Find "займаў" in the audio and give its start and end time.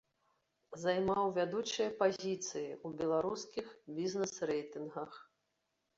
0.83-1.25